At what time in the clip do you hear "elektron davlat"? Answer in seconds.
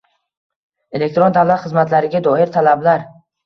1.01-1.63